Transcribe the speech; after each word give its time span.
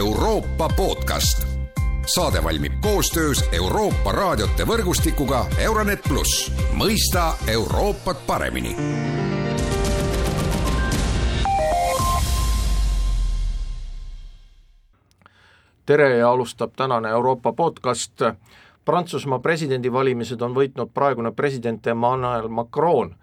Euroopa 0.00 0.68
podcast. 0.76 1.46
saade 2.06 2.44
valmib 2.44 2.72
koostöös 2.80 3.44
Euroopa 3.52 4.12
raadiote 4.12 4.64
võrgustikuga 4.64 5.44
Euronet 5.58 6.00
pluss, 6.08 6.52
mõista 6.72 7.34
Euroopat 7.46 8.22
paremini 8.26 8.72
tere 15.86 16.16
ja 16.16 16.30
alustab 16.30 16.72
tänane 16.76 17.08
Euroopa 17.08 17.52
podcast. 17.52 18.22
Prantsusmaa 18.84 19.38
presidendivalimised 19.38 20.40
on 20.40 20.56
võitnud 20.56 20.94
praegune 20.94 21.32
president 21.32 21.86
Emmanuel 21.86 22.48
Macron. 22.48 23.14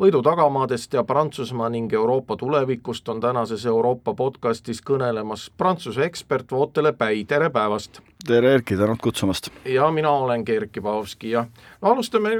Võidu 0.00 0.20
tagamaadest 0.22 0.92
ja 0.92 1.04
Prantsusmaa 1.08 1.70
ning 1.72 1.92
Euroopa 1.92 2.36
tulevikust 2.36 3.08
on 3.08 3.20
tänases 3.20 3.64
Euroopa 3.66 4.12
podcastis 4.14 4.82
kõnelemas 4.84 5.48
Prantsuse 5.56 6.04
ekspert 6.04 6.52
Vootele 6.52 6.92
Päi, 6.92 7.24
tere 7.24 7.48
päevast! 7.50 8.02
tere 8.26 8.54
Erki, 8.58 8.76
tänud 8.76 9.00
kutsumast! 9.02 9.48
ja 9.64 9.88
mina 9.90 10.10
olen 10.10 10.44
Gerd 10.46 10.68
Kibavski 10.72 11.30
ja 11.30 11.46
no 11.82 11.94
alustame 11.94 12.36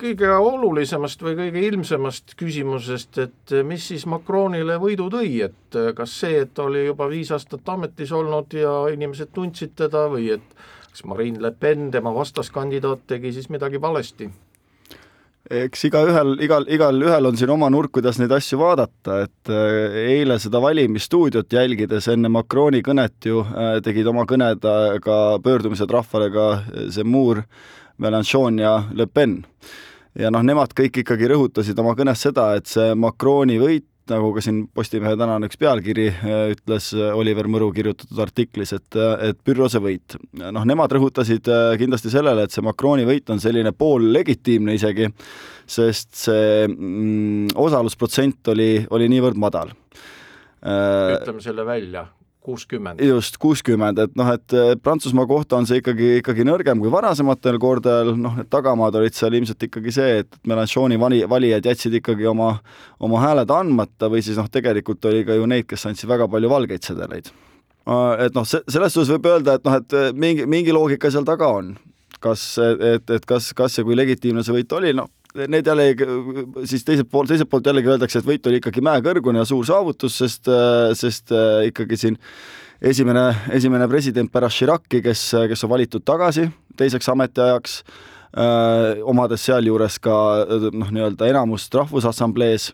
kõige 0.00 0.28
olulisemast 0.32 1.24
või 1.24 1.38
kõige 1.38 1.64
ilmsemast 1.70 2.36
küsimusest, 2.36 3.18
et 3.24 3.56
mis 3.64 3.88
siis 3.88 4.04
Macronile 4.08 4.76
võidu 4.80 5.08
tõi, 5.12 5.40
et 5.44 5.80
kas 5.96 6.20
see, 6.20 6.44
et 6.44 6.58
oli 6.58 6.86
juba 6.86 7.08
viis 7.08 7.32
aastat 7.32 7.68
ametis 7.68 8.12
olnud 8.12 8.52
ja 8.56 8.76
inimesed 8.92 9.32
tundsid 9.32 9.72
teda 9.76 10.06
või 10.12 10.30
et 10.36 10.56
kas 10.90 11.04
Marine 11.08 11.40
Le 11.40 11.52
Pen, 11.52 11.90
tema 11.90 12.12
vastaskandidaat, 12.16 13.08
tegi 13.08 13.32
siis 13.32 13.48
midagi 13.48 13.80
valesti? 13.80 14.30
Eks 15.48 15.84
igaühel, 15.88 16.34
igal, 16.44 16.66
igalühel 16.68 17.28
on 17.30 17.38
siin 17.38 17.50
oma 17.54 17.70
nurk, 17.72 17.92
kuidas 17.96 18.20
neid 18.20 18.32
asju 18.34 18.58
vaadata, 18.60 19.22
et 19.24 19.52
äh, 19.52 19.98
eile 20.18 20.38
seda 20.42 20.60
valimisstuudiot 20.62 21.52
jälgides 21.52 22.08
enne 22.12 22.30
Macroni 22.32 22.82
kõnet 22.86 23.28
ju 23.30 23.42
äh, 23.44 23.78
tegid 23.84 24.10
oma 24.10 24.26
kõnedega 24.28 25.20
pöördumised 25.44 25.90
rahvale 25.90 26.30
ka 26.34 26.48
Zemmour, 26.92 27.44
Mélenchon 28.00 28.60
ja 28.60 28.76
Le 28.96 29.06
Pen. 29.06 29.40
Ja 30.18 30.30
noh, 30.32 30.42
nemad 30.42 30.72
kõik 30.76 31.02
ikkagi 31.04 31.28
rõhutasid 31.30 31.78
oma 31.78 31.94
kõnes 31.98 32.22
seda, 32.26 32.50
et 32.58 32.66
see 32.68 32.94
Macroni 32.98 33.60
võit, 33.62 33.86
nagu 34.10 34.30
ka 34.34 34.42
siin 34.44 34.62
Postimehe 34.74 35.16
tänane 35.18 35.48
üks 35.50 35.58
pealkiri 35.60 36.06
äh, 36.10 36.42
ütles 36.54 36.90
äh, 36.96 37.10
Oliver 37.16 37.48
Mõru 37.50 37.70
kirjutatud 37.74 38.20
artiklis, 38.22 38.72
et, 38.76 38.88
äh, 38.96 39.30
et 39.30 39.40
Pyrrhose 39.44 39.82
võit. 39.82 40.16
noh, 40.40 40.66
nemad 40.68 40.92
rõhutasid 40.96 41.48
kindlasti 41.80 42.12
sellele, 42.12 42.46
et 42.46 42.54
see 42.54 42.64
Macroni 42.64 43.06
võit 43.08 43.30
on 43.32 43.42
selline 43.42 43.72
poollegitiimne 43.76 44.76
isegi, 44.78 45.10
sest 45.66 46.14
see 46.24 46.68
mm, 46.68 47.52
osalusprotsent 47.60 48.52
oli, 48.54 48.72
oli 48.90 49.10
niivõrd 49.12 49.40
madal. 49.40 49.74
ütleme 50.60 51.40
selle 51.40 51.64
välja 51.64 52.04
kuuskümmend. 52.50 53.00
just, 53.04 53.38
kuuskümmend, 53.40 53.98
et 54.02 54.16
noh, 54.18 54.30
et 54.34 54.54
eh, 54.56 54.72
Prantsusmaa 54.82 55.26
kohta 55.30 55.58
on 55.60 55.68
see 55.68 55.80
ikkagi, 55.80 56.16
ikkagi 56.20 56.46
nõrgem 56.46 56.80
kui 56.82 56.90
varasematel 56.92 57.58
kordadel, 57.62 58.14
noh, 58.18 58.34
need 58.40 58.50
tagamaad 58.52 58.98
olid 59.00 59.16
seal 59.16 59.36
ilmselt 59.38 59.68
ikkagi 59.68 59.94
see, 59.94 60.24
et 60.24 60.40
Melanchoni 60.50 60.98
vali, 61.00 61.22
valijad 61.30 61.70
jätsid 61.70 62.00
ikkagi 62.00 62.26
oma, 62.30 62.52
oma 63.00 63.22
hääled 63.22 63.52
andmata 63.54 64.10
või 64.12 64.24
siis 64.26 64.40
noh, 64.40 64.50
tegelikult 64.50 65.06
oli 65.10 65.22
ka 65.28 65.38
ju 65.38 65.46
neid, 65.50 65.68
kes 65.70 65.86
andsid 65.90 66.10
väga 66.10 66.28
palju 66.30 66.50
valgeid 66.50 66.90
sedeleid. 66.90 67.30
et 68.26 68.34
noh, 68.36 68.48
see, 68.48 68.64
selles 68.68 68.94
suhtes 68.94 69.14
võib 69.14 69.30
öelda, 69.30 69.56
et 69.58 69.68
noh, 69.68 69.78
et 69.80 69.98
eh, 70.00 70.10
mingi, 70.26 70.48
mingi 70.50 70.74
loogika 70.74 71.12
seal 71.12 71.28
taga 71.28 71.52
on. 71.60 71.76
kas, 72.20 72.58
et, 72.60 73.08
et 73.10 73.24
kas, 73.24 73.54
kas 73.56 73.78
ja 73.78 73.84
kui 73.84 73.96
legitiimne 73.96 74.44
see 74.44 74.52
võit 74.58 74.72
oli, 74.76 74.92
noh, 74.92 75.08
need 75.34 75.66
jällegi, 75.66 76.06
siis 76.66 76.84
teiselt 76.86 77.10
poolt, 77.10 77.30
teiselt 77.30 77.50
poolt 77.50 77.66
jällegi 77.66 77.92
öeldakse, 77.92 78.18
et 78.18 78.26
võit 78.26 78.46
oli 78.50 78.58
ikkagi 78.58 78.82
mäekõrgune 78.84 79.42
ja 79.42 79.48
suur 79.48 79.66
saavutus, 79.68 80.16
sest, 80.22 80.50
sest 80.98 81.34
äh, 81.34 81.68
ikkagi 81.70 81.98
siin 82.00 82.18
esimene, 82.82 83.28
esimene 83.54 83.88
president 83.90 84.32
pärast 84.32 84.58
Chirac'i, 84.58 85.02
kes, 85.04 85.28
kes 85.52 85.66
on 85.66 85.72
valitud 85.74 86.04
tagasi 86.06 86.48
teiseks 86.80 87.10
ametiajaks, 87.12 87.76
äh, 88.34 89.02
omades 89.06 89.44
sealjuures 89.46 89.98
ka 90.02 90.16
noh, 90.72 90.90
nii-öelda 90.94 91.28
enamust 91.30 91.74
Rahvusassamblees, 91.74 92.70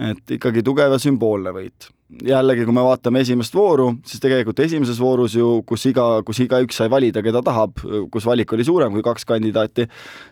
et 0.00 0.36
ikkagi 0.38 0.62
tugev 0.64 0.94
ja 0.94 1.00
sümboolne 1.00 1.52
võit. 1.54 1.88
Jällegi, 2.28 2.66
kui 2.68 2.76
me 2.76 2.82
vaatame 2.84 3.22
esimest 3.24 3.54
vooru, 3.56 3.86
siis 4.04 4.20
tegelikult 4.20 4.60
esimeses 4.60 4.98
voorus 5.00 5.32
ju, 5.38 5.62
kus 5.68 5.86
iga, 5.88 6.04
kus 6.26 6.42
igaüks 6.44 6.76
sai 6.82 6.90
valida, 6.92 7.22
keda 7.24 7.40
tahab, 7.44 7.80
kus 8.12 8.26
valik 8.28 8.52
oli 8.52 8.66
suurem 8.68 8.92
kui 8.92 9.04
kaks 9.04 9.24
kandidaati, 9.28 9.86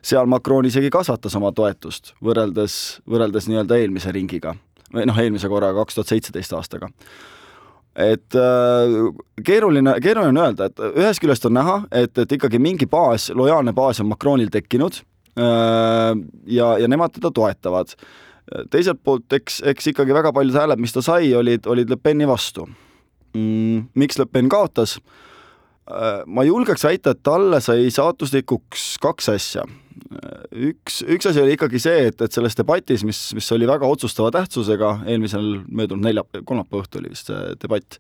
seal 0.05 0.29
Macron 0.29 0.69
isegi 0.69 0.93
kasvatas 0.93 1.37
oma 1.41 1.55
toetust 1.57 2.13
võrreldes, 2.25 2.75
võrreldes 3.09 3.49
nii-öelda 3.49 3.81
eelmise 3.81 4.13
ringiga. 4.13 4.55
või 4.93 5.07
noh, 5.07 5.19
eelmise 5.23 5.49
korraga, 5.49 5.85
kaks 5.85 5.95
tuhat 5.95 6.09
seitseteist 6.11 6.53
aastaga. 6.53 6.89
Et 7.97 8.35
äh, 8.35 8.95
keeruline, 9.45 9.95
keeruline 10.03 10.35
on 10.35 10.45
öelda, 10.45 10.67
et 10.67 10.83
ühest 10.91 11.23
küljest 11.23 11.47
on 11.47 11.55
näha, 11.55 11.77
et, 11.91 12.13
et 12.19 12.33
ikkagi 12.33 12.59
mingi 12.59 12.87
baas, 12.91 13.31
lojaalne 13.35 13.73
baas 13.73 14.03
on 14.03 14.11
Macronil 14.11 14.51
tekkinud 14.53 15.01
äh, 15.39 16.13
ja, 16.47 16.75
ja 16.79 16.91
nemad 16.91 17.17
teda 17.17 17.33
toetavad 17.35 17.97
teiselt 18.71 19.03
poolt, 19.05 19.29
eks, 19.33 19.61
eks 19.73 19.91
ikkagi 19.93 20.15
väga 20.17 20.33
paljud 20.35 20.57
hääled, 20.57 20.81
mis 20.83 20.95
ta 20.95 21.03
sai, 21.05 21.33
olid, 21.37 21.67
olid 21.71 21.91
Le 21.91 21.99
Peni 22.01 22.29
vastu 22.29 22.67
mm,. 23.35 23.91
miks 23.95 24.19
Le 24.19 24.27
Pen 24.27 24.51
kaotas? 24.51 24.99
Äh, 25.91 26.23
ma 26.31 26.45
julgeks 26.47 26.85
väita, 26.87 27.15
et 27.15 27.23
talle 27.27 27.59
sai 27.65 27.89
saatuslikuks 27.91 28.93
kaks 29.03 29.31
asja. 29.33 29.65
üks, 30.51 31.01
üks 31.07 31.27
asi 31.29 31.41
oli 31.43 31.55
ikkagi 31.55 31.79
see, 31.83 32.07
et, 32.11 32.23
et 32.23 32.35
selles 32.35 32.57
debatis, 32.59 33.03
mis, 33.07 33.19
mis 33.37 33.47
oli 33.55 33.67
väga 33.69 33.87
otsustava 33.87 34.31
tähtsusega, 34.35 34.93
eelmisel 35.11 35.61
möödunud 35.67 36.07
nelja, 36.07 36.25
kolmapäeva 36.47 36.83
õhtul 36.83 37.03
oli 37.03 37.13
vist 37.13 37.31
see 37.31 37.55
debatt, 37.63 37.99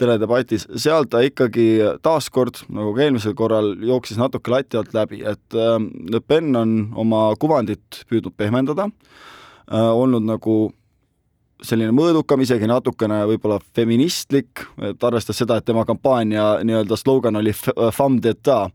teledebatis, 0.00 0.66
seal 0.80 1.06
ta 1.10 1.22
ikkagi 1.26 1.66
taaskord, 2.06 2.64
nagu 2.74 2.94
ka 2.96 3.06
eelmisel 3.06 3.36
korral, 3.38 3.74
jooksis 3.82 4.18
natuke 4.18 4.54
lati 4.54 4.80
alt 4.80 4.94
läbi, 4.96 5.22
et 5.26 5.58
äh, 5.58 5.76
Le 6.10 6.22
Pen 6.22 6.54
on 6.58 6.74
oma 7.04 7.28
kuvandit 7.40 8.04
püüdnud 8.10 8.34
pehmendada 8.38 8.88
äh,, 8.88 8.94
Äh, 8.94 9.42
olnud 9.70 10.26
nagu 10.26 10.56
selline 11.64 11.92
mõõdukam, 11.94 12.42
isegi 12.44 12.68
natukene 12.68 13.20
võib-olla 13.28 13.58
feministlik, 13.76 14.64
et 14.84 15.04
arvestades 15.06 15.40
seda, 15.42 15.58
et 15.58 15.66
tema 15.66 15.84
kampaania 15.88 16.60
nii-öelda 16.66 16.98
slogan 16.98 17.40
oli 17.40 17.54
femme 17.54 18.20
d'etat 18.24 18.72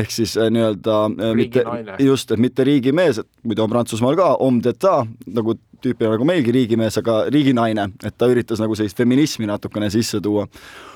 ehk 0.00 0.14
siis 0.14 0.36
äh, 0.40 0.50
nii-öelda 0.52 0.98
äh, 1.10 1.34
mitte, 1.38 1.64
just, 2.02 2.32
et 2.32 2.42
mitte 2.42 2.66
riigimees, 2.66 3.22
et 3.22 3.28
muidu 3.46 3.64
on 3.64 3.72
Prantsusmaal 3.72 4.18
ka 4.18 4.30
homme 4.40 4.64
d'etat, 4.64 5.10
nagu 5.34 5.56
tüüpina 5.82 6.14
nagu 6.14 6.26
meilgi 6.28 6.54
riigimees, 6.54 6.98
aga 7.02 7.24
riiginaine, 7.32 7.90
et 8.06 8.16
ta 8.18 8.30
üritas 8.30 8.62
nagu 8.62 8.76
sellist 8.78 8.98
feminismi 8.98 9.48
natukene 9.50 9.90
sisse 9.92 10.22
tuua. 10.22 10.46
Äh, 10.46 10.91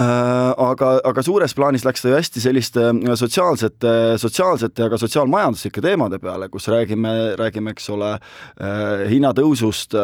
aga, 0.00 0.90
aga 1.04 1.24
suures 1.24 1.54
plaanis 1.56 1.84
läks 1.84 2.04
ta 2.04 2.10
ju 2.10 2.16
hästi 2.16 2.42
selliste 2.42 2.86
äh, 2.92 3.16
sotsiaalsete, 3.18 3.92
sotsiaalsete 4.22 4.86
ja 4.86 4.92
ka 4.92 4.98
sotsiaalmajanduslike 5.00 5.82
teemade 5.84 6.20
peale, 6.22 6.48
kus 6.52 6.68
räägime, 6.72 7.12
räägime, 7.40 7.74
eks 7.74 7.90
ole, 7.92 8.14
äh, 8.16 9.04
hinnatõusust, 9.10 9.96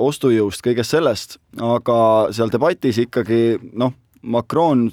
ostujõust, 0.00 0.64
kõigest 0.66 0.96
sellest, 0.96 1.38
aga 1.56 2.00
seal 2.36 2.52
debatis 2.52 3.00
ikkagi 3.00 3.58
noh, 3.72 3.94
Macron 4.20 4.88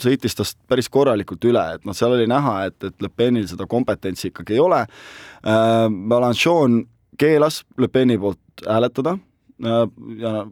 sõitis 0.00 0.36
tast 0.36 0.58
päris 0.68 0.88
korralikult 0.88 1.44
üle, 1.44 1.62
et 1.76 1.84
noh, 1.84 1.96
seal 1.96 2.16
oli 2.16 2.26
näha, 2.30 2.56
et, 2.70 2.78
et 2.88 3.04
Le 3.04 3.10
Penil 3.12 3.46
seda 3.50 3.68
kompetentsi 3.70 4.30
ikkagi 4.30 4.56
ei 4.56 4.64
ole 4.64 4.80
äh,. 4.84 5.88
Mélenchon 5.92 6.82
keelas 7.20 7.62
Le 7.78 7.88
Peni 7.92 8.16
poolt 8.18 8.64
hääletada 8.66 9.18
äh, 9.64 9.84
ja 10.18 10.46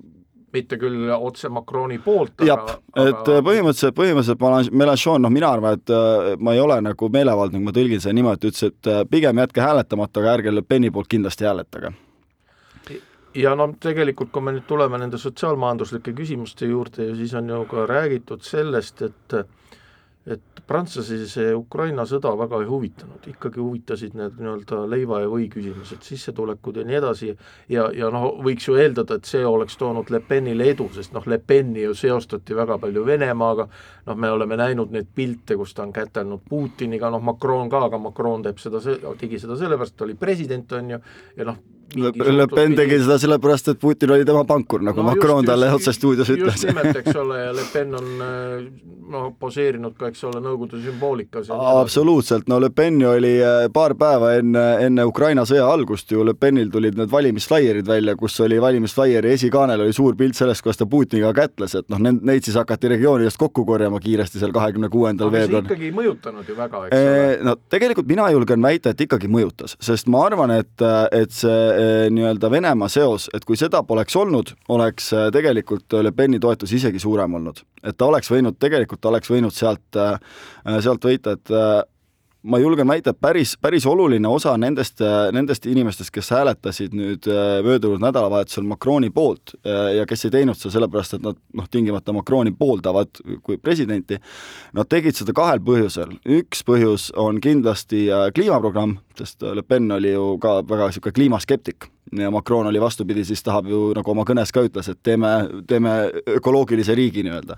mitte 0.53 0.79
küll 0.81 1.11
otse 1.15 1.49
Macroni 1.53 1.99
poolt, 2.03 2.43
aga 2.45 2.77
et 2.77 3.17
aga... 3.17 3.39
põhimõtteliselt, 3.47 3.97
põhimõtteliselt 3.97 4.73
Mélenchon, 4.77 5.23
noh, 5.25 5.33
mina 5.33 5.51
arvan, 5.57 5.79
et 5.81 5.93
äh, 5.93 6.33
ma 6.39 6.55
ei 6.57 6.61
ole 6.61 6.79
nagu 6.85 7.09
meelevaldne, 7.13 7.59
kui 7.59 7.69
ma 7.69 7.75
tõlgin 7.77 8.03
seda 8.05 8.17
niimoodi, 8.19 8.53
ütles, 8.53 8.69
et 8.69 8.91
äh, 8.91 9.03
pigem 9.09 9.41
jätke 9.43 9.65
hääletamata, 9.65 10.21
aga 10.21 10.37
ärge 10.39 10.55
Le 10.55 10.65
Peni 10.67 10.93
poolt 10.93 11.11
kindlasti 11.13 11.49
hääletage. 11.49 11.95
ja 13.35 13.55
no 13.57 13.71
tegelikult, 13.81 14.31
kui 14.33 14.45
me 14.45 14.53
nüüd 14.53 14.69
tuleme 14.69 14.99
nende 15.01 15.19
sotsiaalmajanduslike 15.19 16.13
küsimuste 16.13 16.69
juurde, 16.69 17.15
siis 17.17 17.33
on 17.35 17.49
ju 17.49 17.65
ka 17.71 17.87
räägitud 17.89 18.45
sellest, 18.45 19.03
et 19.03 19.39
et 20.27 20.61
prantslasi 20.67 21.17
see 21.27 21.55
Ukraina 21.57 22.05
sõda 22.07 22.31
väga 22.39 22.61
ei 22.63 22.69
huvitanud, 22.69 23.25
ikkagi 23.33 23.59
huvitasid 23.59 24.15
need 24.15 24.37
nii-öelda 24.39 24.85
leiva 24.91 25.19
ja 25.25 25.31
või 25.33 25.49
küsimused, 25.51 26.05
sissetulekud 26.07 26.79
ja 26.79 26.85
nii 26.87 26.99
edasi, 27.01 27.33
ja, 27.73 27.89
ja 27.97 28.11
noh, 28.15 28.29
võiks 28.45 28.69
ju 28.69 28.77
eeldada, 28.79 29.19
et 29.19 29.27
see 29.27 29.43
oleks 29.47 29.77
toonud 29.81 30.13
Le 30.15 30.23
Penile 30.29 30.71
edu, 30.71 30.87
sest 30.95 31.17
noh, 31.17 31.27
Le 31.27 31.41
Peni 31.43 31.83
ju 31.83 31.97
seostati 31.99 32.55
väga 32.55 32.79
palju 32.83 33.05
Venemaaga, 33.07 33.67
noh, 34.07 34.19
me 34.19 34.31
oleme 34.31 34.61
näinud 34.63 34.95
neid 34.95 35.11
pilte, 35.15 35.59
kus 35.59 35.75
ta 35.75 35.83
on 35.87 35.95
kätelnud 35.97 36.47
Putiniga, 36.49 37.11
noh, 37.11 37.23
Macron 37.23 37.71
ka, 37.73 37.87
aga 37.91 37.99
Macron 37.99 38.47
teeb 38.47 38.63
seda, 38.63 38.83
tegi 39.19 39.43
seda 39.43 39.59
sellepärast, 39.59 39.99
ta 39.99 40.07
oli 40.07 40.15
president, 40.19 40.79
on 40.79 40.95
ju, 40.95 41.03
ja 41.37 41.51
noh, 41.51 41.59
Le 41.97 42.47
Pen 42.49 42.77
tegi 42.77 42.99
seda 43.03 43.19
sellepärast, 43.21 43.73
et 43.75 43.81
Putin 43.81 44.15
oli 44.15 44.25
tema 44.29 44.45
pankur, 44.49 44.83
nagu 44.85 45.03
no, 45.03 45.11
Macron 45.11 45.47
talle 45.47 45.71
otse 45.75 45.93
stuudios 45.93 46.31
ütles. 46.33 46.55
just 46.55 46.69
nimelt, 46.71 46.97
eks 47.03 47.17
ole, 47.17 47.41
ja 47.45 47.53
Le 47.57 47.67
Pen 47.73 47.95
on 47.99 48.11
noh, 49.13 49.29
poseerinud 49.39 49.95
ka, 49.99 50.11
eks 50.13 50.25
ole, 50.29 50.41
Nõukogude 50.43 50.81
sümboolikas. 50.83 51.51
absoluutselt, 51.53 52.49
no 52.51 52.59
Le 52.63 52.71
Pen 52.75 53.01
ju 53.01 53.11
oli 53.13 53.35
äh, 53.43 53.67
paar 53.73 53.95
päeva 53.99 54.33
enne, 54.39 54.63
enne 54.87 55.05
Ukraina 55.09 55.45
sõja 55.49 55.67
algust 55.71 56.11
ju 56.13 56.25
Le 56.27 56.35
Penil 56.39 56.71
tulid 56.73 56.97
need 56.99 57.11
valimisflaierid 57.13 57.89
välja, 57.89 58.17
kus 58.19 58.39
oli 58.45 58.61
valimisflaieri 58.63 59.35
esikaanel 59.37 59.85
oli 59.85 59.95
suur 59.97 60.17
pilt 60.19 60.39
sellest, 60.39 60.65
kuidas 60.65 60.81
ta 60.81 60.89
Putiniga 60.91 61.33
kätles, 61.37 61.77
et 61.79 61.89
noh, 61.93 62.01
neid 62.03 62.47
siis 62.47 62.57
hakati 62.59 62.93
regioonidest 62.95 63.41
kokku 63.41 63.65
korjama 63.69 64.01
kiiresti 64.03 64.43
seal 64.43 64.55
kahekümne 64.55 64.91
kuuendal 64.93 65.33
veebruaril. 65.33 65.69
ikkagi 65.69 65.91
ei 65.91 65.97
mõjutanud 65.97 66.49
ju 66.49 66.59
väga, 66.59 66.85
eks 66.89 67.03
ole. 67.03 67.39
no 67.49 67.57
tegelikult 67.73 68.09
mina 68.09 68.29
julgen 68.35 68.65
väita, 68.65 68.93
et 68.93 69.07
ikkagi 69.07 69.31
mõjutas, 69.33 69.77
sest 69.83 70.11
ma 70.13 70.27
arvan, 70.29 70.55
et, 70.63 70.87
et 71.13 71.35
see 71.35 71.82
nii-öelda 72.11 72.51
Venemaa 72.51 72.89
seos, 72.93 73.29
et 73.35 73.45
kui 73.49 73.57
seda 73.61 73.83
poleks 73.87 74.17
olnud, 74.17 74.55
oleks 74.75 75.13
eh, 75.13 75.29
tegelikult 75.35 75.99
Le 76.03 76.13
Peni 76.17 76.41
toetus 76.41 76.73
isegi 76.73 77.01
suurem 77.03 77.35
olnud. 77.41 77.63
et 77.83 77.97
ta 77.99 78.07
oleks 78.07 78.31
võinud, 78.31 78.59
tegelikult 78.59 79.01
ta 79.01 79.11
oleks 79.11 79.31
võinud 79.31 79.55
sealt, 79.55 79.99
sealt 80.81 81.05
võita, 81.05 81.33
et 81.35 81.51
ma 82.43 82.59
julgen 82.59 82.89
väita, 82.89 83.13
et 83.13 83.21
päris, 83.21 83.55
päris 83.61 83.87
oluline 83.87 84.29
osa 84.29 84.55
nendest, 84.59 85.01
nendest 85.33 85.67
inimestest, 85.71 86.11
kes 86.15 86.31
hääletasid 86.35 86.95
nüüd 86.97 87.29
äh, 87.31 87.61
möödunud 87.65 88.03
nädalavahetusel 88.03 88.67
Macroni 88.67 89.11
poolt 89.15 89.55
äh, 89.63 89.95
ja 89.99 90.07
kes 90.09 90.27
ei 90.27 90.35
teinud 90.35 90.59
seda 90.59 90.75
sellepärast, 90.77 91.19
et 91.19 91.27
nad 91.27 91.39
noh, 91.39 91.71
tingimata 91.71 92.15
Macroni 92.17 92.55
pooldavad 92.59 93.23
kui 93.47 93.59
presidenti, 93.63 94.19
nad 94.75 94.91
tegid 94.91 95.19
seda 95.19 95.35
kahel 95.37 95.63
põhjusel. 95.65 96.19
üks 96.41 96.65
põhjus 96.67 97.11
on 97.17 97.41
kindlasti 97.43 98.09
äh, 98.11 98.29
kliimaprogramm, 98.35 98.99
sest 99.19 99.43
Le 99.43 99.63
Pen 99.63 99.91
oli 99.95 100.15
ju 100.15 100.37
ka 100.43 100.61
väga 100.67 100.91
niisugune 100.91 101.19
kliimaskeptik 101.19 101.93
ja 102.19 102.31
Macron 102.31 102.67
oli 102.67 102.81
vastupidi, 102.81 103.25
siis 103.25 103.43
tahab 103.43 103.69
ju, 103.71 103.81
nagu 103.97 104.11
oma 104.11 104.25
kõnes 104.29 104.53
ka 104.53 104.65
ütles, 104.67 104.89
et 104.91 104.99
teeme, 105.03 105.31
teeme 105.69 105.93
ökoloogilise 106.37 106.95
riigi 106.99 107.25
nii-öelda. 107.27 107.57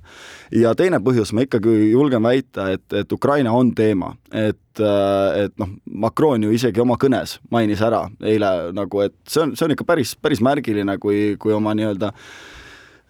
ja 0.60 0.74
teine 0.78 1.00
põhjus, 1.04 1.32
ma 1.34 1.46
ikkagi 1.46 1.90
julgen 1.90 2.22
väita, 2.22 2.68
et, 2.76 2.86
et 2.92 3.12
Ukraina 3.12 3.52
on 3.52 3.74
teema, 3.74 4.14
et 4.32 4.60
et 4.74 5.52
noh, 5.62 5.68
Macron 6.02 6.42
ju 6.42 6.50
isegi 6.50 6.80
oma 6.82 6.96
kõnes 6.98 7.36
mainis 7.54 7.78
ära 7.86 8.08
eile 8.26 8.72
nagu, 8.74 9.04
et 9.04 9.14
see 9.30 9.44
on, 9.44 9.52
see 9.54 9.68
on 9.68 9.74
ikka 9.76 9.86
päris, 9.86 10.16
päris 10.18 10.42
märgiline, 10.42 10.96
kui, 10.98 11.36
kui 11.38 11.54
oma 11.54 11.76
nii-öelda 11.78 12.10
äh, 12.10 12.53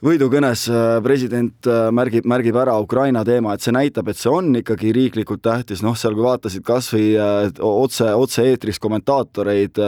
võidukõnes 0.04 0.66
äh, 0.68 0.98
president 1.04 1.68
äh, 1.70 1.86
märgib, 1.94 2.26
märgib 2.28 2.56
ära 2.60 2.74
Ukraina 2.82 3.22
teema, 3.24 3.54
et 3.54 3.64
see 3.64 3.72
näitab, 3.72 4.10
et 4.10 4.18
see 4.20 4.28
on 4.32 4.50
ikkagi 4.58 4.92
riiklikult 4.92 5.40
tähtis, 5.44 5.80
noh, 5.84 5.96
seal 5.96 6.16
kui 6.16 6.26
vaatasid 6.26 6.64
kas 6.66 6.90
või 6.92 7.14
äh, 7.16 7.48
otse, 7.64 8.10
otse-eetris 8.12 8.80
kommentaatoreid 8.84 9.80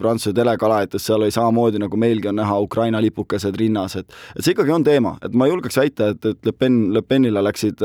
Prantsuse 0.00 0.32
telekanalites, 0.36 1.04
seal 1.04 1.20
oli 1.20 1.34
samamoodi, 1.34 1.80
nagu 1.82 2.00
meilgi 2.00 2.30
on 2.30 2.38
näha, 2.40 2.56
Ukraina 2.64 3.00
lipukesed 3.04 3.56
rinnas, 3.60 3.98
et 4.00 4.08
et 4.08 4.44
see 4.44 4.54
ikkagi 4.54 4.72
on 4.72 4.84
teema, 4.86 5.14
et 5.24 5.34
ma 5.36 5.48
julgeks 5.50 5.76
väita, 5.80 6.12
et, 6.14 6.28
et 6.30 6.48
Le 6.48 6.54
Pen, 6.56 6.78
Le 6.94 7.02
Penile 7.04 7.42
läksid, 7.44 7.82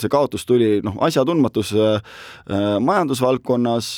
see 0.00 0.10
kaotus 0.10 0.46
tuli 0.48 0.80
noh, 0.84 0.96
asjatundmatus 1.06 1.72
majandusvaldkonnas, 2.82 3.90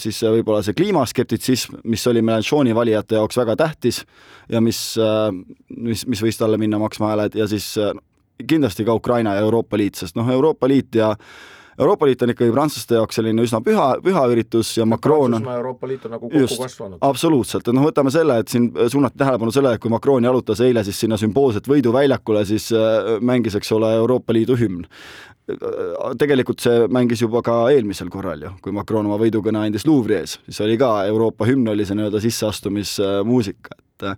siis 0.00 0.20
võib-olla 0.24 0.62
see 0.64 0.76
kliimaskeptitsism, 0.78 1.80
mis 1.90 2.06
oli 2.10 2.24
Melanchoni 2.24 2.74
valijate 2.76 3.18
jaoks 3.20 3.38
väga 3.40 3.56
tähtis 3.60 4.02
ja 4.50 4.60
mis, 4.64 4.80
mis, 5.68 6.06
mis 6.13 6.13
võis 6.22 6.38
talle 6.38 6.58
minna 6.60 6.78
maksma 6.82 7.12
hääled 7.12 7.34
ja 7.38 7.48
siis 7.50 7.72
äh, 7.78 7.92
kindlasti 8.46 8.84
ka 8.84 8.94
Ukraina 8.94 9.34
ja 9.34 9.40
Euroopa 9.46 9.78
Liit, 9.78 9.98
sest 9.98 10.16
noh, 10.16 10.30
Euroopa 10.30 10.68
Liit 10.68 10.94
ja 10.94 11.14
Euroopa 11.78 12.06
Liit 12.06 12.22
on 12.22 12.30
ikkagi 12.30 12.52
prantslaste 12.54 12.94
jaoks 12.94 13.18
selline 13.18 13.42
üsna 13.42 13.58
püha, 13.64 13.88
püha 14.02 14.22
üritus 14.30 14.76
ja 14.76 14.86
Macron 14.86 15.34
on 15.40 15.48
Euroopa 15.56 15.88
Liit 15.90 16.06
on 16.06 16.14
nagu 16.14 16.28
kokku 16.28 16.44
just, 16.44 16.60
kasvanud. 16.62 16.98
absoluutselt, 17.02 17.66
et 17.66 17.74
noh, 17.74 17.86
võtame 17.88 18.12
selle, 18.14 18.38
et 18.42 18.50
siin 18.52 18.70
suunati 18.70 19.18
tähelepanu 19.18 19.54
sellele, 19.54 19.78
et 19.78 19.82
kui 19.82 19.92
Macron 19.92 20.24
jalutas 20.24 20.62
eile 20.62 20.84
siis 20.86 21.00
sinna 21.02 21.18
sümboolselt 21.20 21.68
võiduväljakule, 21.70 22.44
siis 22.46 22.70
äh, 22.74 23.14
mängis, 23.20 23.58
eks 23.58 23.72
ole, 23.74 23.94
Euroopa 24.02 24.36
Liidu 24.36 24.58
hümn 24.60 24.86
tegelikult 26.16 26.62
see 26.64 26.86
mängis 26.88 27.20
juba 27.20 27.42
ka 27.44 27.66
eelmisel 27.68 28.08
korral 28.08 28.40
ju, 28.46 28.54
kui 28.64 28.72
Macron 28.72 29.04
oma 29.04 29.18
võidukõne 29.20 29.60
andis 29.60 29.84
Louvre'i 29.84 30.22
ees, 30.22 30.38
siis 30.46 30.62
oli 30.64 30.78
ka 30.80 30.94
Euroopa 31.04 31.44
hümn 31.44 31.68
oli 31.68 31.84
see 31.84 31.98
nii-öelda 31.98 32.22
sisseastumismuusika, 32.24 33.76
et 33.76 33.94
Äh, 34.04 34.16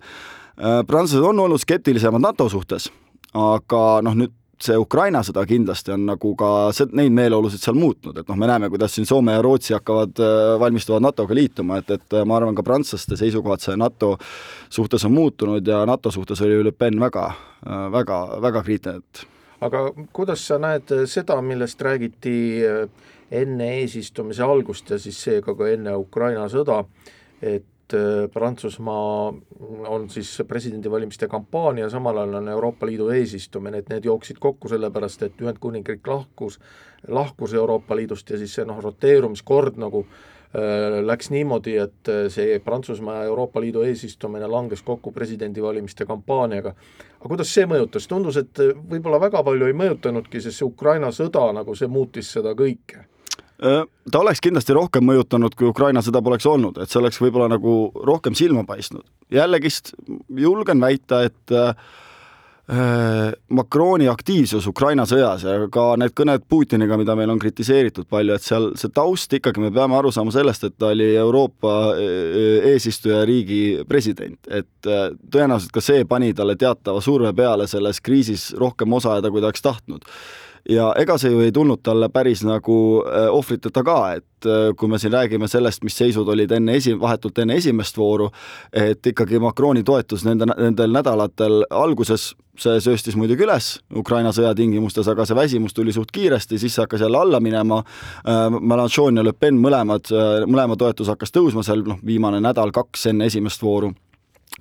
prantslased 0.57 1.25
on 1.25 1.41
olnud 1.41 1.61
skeptilisemad 1.61 2.23
NATO 2.23 2.49
suhtes, 2.49 2.91
aga 3.35 3.83
noh, 4.05 4.17
nüüd 4.17 4.35
see 4.63 4.77
Ukraina 4.81 5.21
sõda 5.27 5.43
kindlasti 5.49 5.93
on 5.93 6.07
nagu 6.09 6.31
ka 6.39 6.49
neid 6.97 7.13
meeleolusid 7.13 7.61
seal 7.61 7.77
muutnud, 7.77 8.17
et 8.17 8.29
noh, 8.29 8.39
me 8.41 8.49
näeme, 8.49 8.71
kuidas 8.73 8.95
siin 8.97 9.09
Soome 9.09 9.35
ja 9.37 9.43
Rootsi 9.45 9.75
hakkavad, 9.77 10.17
äh, 10.17 10.55
valmistuvad 10.61 11.05
NATO-ga 11.05 11.37
liituma, 11.37 11.83
et, 11.83 11.91
et 11.99 12.17
äh, 12.17 12.25
ma 12.25 12.39
arvan, 12.39 12.57
ka 12.57 12.65
prantslaste 12.65 13.19
seisukohad 13.21 13.61
see 13.61 13.77
NATO 13.77 14.15
suhtes 14.73 15.05
on 15.05 15.13
muutunud 15.13 15.67
ja 15.67 15.85
NATO 15.89 16.11
suhtes 16.11 16.41
oli 16.47 16.63
Le 16.65 16.73
Pen 16.73 17.01
väga, 17.01 17.27
väga, 17.93 18.21
väga 18.43 18.65
kriitiline, 18.65 19.05
et 19.05 19.27
aga 19.67 19.87
kuidas 20.17 20.43
sa 20.49 20.59
näed 20.61 20.91
seda, 21.09 21.37
millest 21.45 21.81
räägiti 21.83 22.37
enne 23.31 23.71
eesistumise 23.81 24.45
algust 24.45 24.91
ja 24.91 24.99
siis 25.01 25.19
seega 25.21 25.55
ka 25.57 25.69
enne 25.69 25.97
Ukraina 26.01 26.49
sõda, 26.53 26.83
et 27.43 27.61
äh, 27.61 27.76
Prantsusmaa 28.33 29.35
on 29.89 30.11
siis 30.11 30.43
presidendivalimiste 30.49 31.29
kampaania, 31.29 31.91
samal 31.91 32.19
ajal 32.19 32.35
on 32.35 32.49
Euroopa 32.49 32.87
Liidu 32.87 33.09
eesistumine, 33.15 33.79
et 33.79 33.89
need 33.89 34.05
jooksid 34.05 34.41
kokku 34.43 34.69
sellepärast, 34.69 35.23
et 35.23 35.43
Ühendkuningriik 35.43 36.07
lahkus, 36.07 36.59
lahkus 37.09 37.55
Euroopa 37.55 37.97
Liidust 37.97 38.31
ja 38.31 38.39
siis 38.39 38.55
see 38.59 38.67
noh, 38.67 38.83
roteerumiskord 38.83 39.79
nagu 39.79 40.03
äh, 40.07 40.99
läks 41.07 41.31
niimoodi, 41.31 41.77
et 41.87 42.11
äh, 42.11 42.27
see 42.33 42.59
Prantsusmaa 42.59 43.21
ja 43.23 43.31
Euroopa 43.31 43.61
Liidu 43.61 43.87
eesistumine 43.87 44.51
langes 44.51 44.83
kokku 44.83 45.13
presidendivalimiste 45.13 46.07
kampaaniaga. 46.07 46.75
aga 47.21 47.29
kuidas 47.29 47.55
see 47.55 47.67
mõjutas, 47.71 48.09
tundus, 48.09 48.37
et 48.43 48.65
võib-olla 48.91 49.21
väga 49.21 49.43
palju 49.47 49.67
ei 49.71 49.79
mõjutanudki, 49.79 50.41
sest 50.41 50.59
see 50.59 50.67
Ukraina 50.67 51.15
sõda 51.15 51.53
nagu 51.55 51.75
see 51.75 51.87
muutis 51.87 52.33
seda 52.35 52.55
kõike 52.59 53.07
ta 53.57 54.21
oleks 54.21 54.43
kindlasti 54.45 54.75
rohkem 54.77 55.07
mõjutanud, 55.09 55.55
kui 55.57 55.71
Ukraina 55.71 56.03
sõda 56.05 56.23
poleks 56.25 56.47
olnud, 56.49 56.81
et 56.83 56.93
see 56.93 57.01
oleks 57.01 57.21
võib-olla 57.23 57.49
nagu 57.57 57.77
rohkem 58.05 58.37
silma 58.37 58.67
paistnud. 58.69 59.07
jällegist 59.33 59.95
julgen 60.29 60.81
väita, 60.81 61.23
et 61.25 61.53
äh, 61.53 61.73
Macroni 63.49 64.09
aktiivsus 64.11 64.67
Ukraina 64.67 65.05
sõjas 65.07 65.45
ja 65.47 65.69
ka 65.71 65.85
need 65.97 66.13
kõned 66.19 66.43
Putiniga, 66.49 66.97
mida 66.99 67.15
meil 67.15 67.31
on 67.31 67.39
kritiseeritud 67.39 68.09
palju, 68.11 68.35
et 68.35 68.43
seal 68.43 68.73
see 68.75 68.91
taust 68.91 69.33
ikkagi, 69.39 69.63
me 69.63 69.71
peame 69.71 69.95
aru 69.95 70.11
saama 70.11 70.35
sellest, 70.35 70.65
et 70.67 70.75
ta 70.79 70.91
oli 70.91 71.13
Euroopa 71.15 71.95
eesistujariigi 72.73 73.85
president, 73.89 74.41
et 74.51 74.83
tõenäoliselt 74.83 75.71
ka 75.73 75.85
see 75.85 76.03
pani 76.11 76.33
talle 76.35 76.59
teatava 76.59 77.01
surve 77.01 77.31
peale 77.39 77.69
selles 77.71 78.03
kriisis 78.03 78.51
rohkem 78.59 78.99
osaleda, 78.99 79.31
kui 79.31 79.41
ta 79.41 79.53
oleks 79.53 79.63
tahtnud 79.63 80.11
ja 80.69 80.91
ega 80.99 81.17
see 81.21 81.33
ju 81.33 81.43
ei 81.45 81.53
tulnud 81.55 81.83
talle 81.85 82.09
päris 82.13 82.43
nagu 82.47 82.79
äh, 83.07 83.29
ohvriteta 83.33 83.83
ka, 83.87 83.99
et 84.19 84.49
äh, 84.49 84.71
kui 84.79 84.91
me 84.91 84.99
siin 84.99 85.15
räägime 85.15 85.49
sellest, 85.49 85.85
mis 85.87 85.97
seisud 85.99 86.29
olid 86.33 86.53
enne 86.57 86.77
esi, 86.79 86.97
vahetult 87.01 87.39
enne 87.43 87.59
esimest 87.61 87.99
vooru, 87.99 88.31
et 88.73 89.07
ikkagi 89.07 89.41
Macroni 89.43 89.85
toetus 89.87 90.27
nende, 90.27 90.49
nendel 90.57 90.93
nädalatel 90.95 91.63
alguses 91.71 92.33
see 92.57 92.79
sööstis 92.81 93.19
muidugi 93.21 93.45
üles 93.45 93.75
Ukraina 94.01 94.33
sõja 94.33 94.55
tingimustes, 94.57 95.09
aga 95.13 95.27
see 95.29 95.37
väsimus 95.37 95.77
tuli 95.77 95.93
suht 95.93 96.11
kiiresti, 96.15 96.59
siis 96.59 96.75
see 96.75 96.87
hakkas 96.87 97.05
jälle 97.05 97.21
alla 97.21 97.41
minema. 97.41 97.83
Äh, 98.25 98.49
Mélenchon 98.61 99.21
ja 99.21 99.27
Le 99.27 99.37
Pen 99.37 99.61
mõlemad, 99.61 100.11
mõlema 100.49 100.79
toetus 100.81 101.13
hakkas 101.13 101.35
tõusma 101.35 101.65
seal 101.67 101.85
noh, 101.87 102.01
viimane 102.07 102.41
nädal-kaks 102.45 103.11
enne 103.13 103.29
esimest 103.31 103.63
vooru 103.63 103.93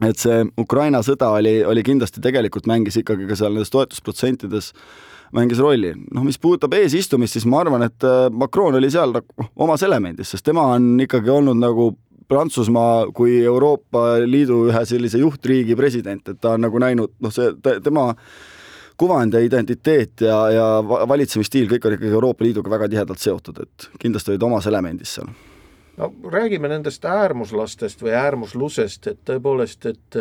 et 0.03 0.19
see 0.19 0.43
Ukraina 0.59 0.99
sõda 1.05 1.29
oli, 1.37 1.59
oli 1.63 1.83
kindlasti 1.85 2.23
tegelikult 2.23 2.67
mängis 2.67 2.97
ikkagi 2.99 3.27
ka 3.29 3.37
seal 3.39 3.53
nendes 3.55 3.71
toetusprotsentides 3.71 4.73
mängis 5.35 5.59
rolli. 5.59 5.93
noh, 6.13 6.23
mis 6.23 6.39
puudutab 6.39 6.75
eesistumist, 6.77 7.35
siis 7.37 7.45
ma 7.49 7.61
arvan, 7.63 7.85
et 7.87 8.03
äh, 8.07 8.27
Macron 8.31 8.75
oli 8.75 8.89
seal 8.91 9.15
noh, 9.15 9.51
omas 9.55 9.83
elemendis, 9.87 10.33
sest 10.33 10.45
tema 10.45 10.67
on 10.75 10.95
ikkagi 11.05 11.31
olnud 11.31 11.59
nagu 11.59 11.93
Prantsusmaa 12.27 13.11
kui 13.13 13.37
Euroopa 13.45 14.15
Liidu 14.25 14.63
ühe 14.71 14.81
sellise 14.89 15.19
juhtriigi 15.21 15.75
president, 15.77 16.23
et 16.31 16.39
ta 16.41 16.55
on 16.55 16.63
nagu 16.65 16.79
näinud, 16.81 17.13
noh, 17.21 17.33
see 17.33 17.51
tema 17.85 18.07
kuvand 18.97 19.35
ja 19.35 19.43
identiteet 19.45 20.23
ja, 20.25 20.37
ja 20.49 20.65
valitsemisstiil, 20.81 21.67
kõik 21.69 21.85
on 21.85 21.97
ikkagi 21.97 22.15
Euroopa 22.15 22.47
Liiduga 22.47 22.71
väga 22.71 22.89
tihedalt 22.89 23.21
seotud, 23.21 23.61
et 23.61 23.89
kindlasti 24.01 24.33
olid 24.33 24.47
omas 24.47 24.65
elemendis 24.71 25.19
seal. 25.19 25.29
No 25.97 26.13
räägime 26.31 26.67
nendest 26.67 27.05
äärmuslastest 27.05 28.01
või 28.03 28.15
äärmuslusest, 28.17 29.07
et 29.07 29.19
tõepoolest, 29.27 29.85
et 29.85 30.19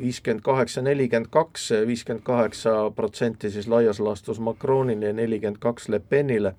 viiskümmend 0.00 0.44
kaheksa, 0.44 0.82
nelikümmend 0.82 1.30
kaks, 1.32 1.70
viiskümmend 1.86 2.24
kaheksa 2.24 2.90
protsenti 2.96 3.50
siis 3.50 3.68
laias 3.68 4.00
laastus 4.00 4.40
Macronile 4.40 5.12
ja 5.12 5.16
nelikümmend 5.16 5.60
kaks 5.60 5.88
Le 5.88 6.00
Penile. 6.00 6.54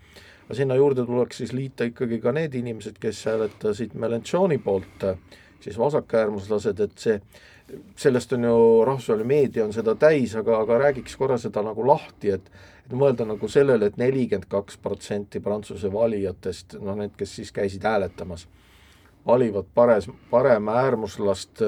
aga 0.46 0.56
sinna 0.56 0.76
juurde 0.76 1.06
tuleks 1.06 1.38
siis 1.38 1.54
liita 1.54 1.84
ikkagi 1.84 2.20
ka 2.24 2.32
need 2.32 2.54
inimesed, 2.56 2.96
kes 3.00 3.26
hääletasid 3.26 3.94
Melanchoni 3.94 4.58
poolt, 4.58 5.04
siis 5.60 5.78
vasakäärmuslased, 5.78 6.80
et 6.80 6.98
see, 6.98 7.20
sellest 7.96 8.34
on 8.34 8.44
ju, 8.44 8.86
rahvusvaheline 8.86 9.28
meedia 9.28 9.66
on 9.66 9.74
seda 9.74 9.96
täis, 9.96 10.36
aga, 10.36 10.62
aga 10.64 10.78
räägiks 10.86 11.18
korra 11.20 11.38
seda 11.38 11.62
nagu 11.68 11.88
lahti, 11.88 12.32
et 12.32 12.52
et 12.88 12.96
mõelda 12.96 13.28
nagu 13.28 13.50
sellele 13.52 13.90
et, 13.90 13.98
et 13.98 14.04
nelikümmend 14.06 14.48
kaks 14.52 14.80
protsenti 14.80 15.42
Prantsuse 15.44 15.92
valijatest, 15.92 16.78
noh 16.80 16.96
need, 16.96 17.16
kes 17.20 17.36
siis 17.40 17.52
käisid 17.56 17.84
hääletamas 17.84 18.48
valivad 19.28 19.66
pares, 19.76 20.08
paremäärmuslast, 20.32 21.60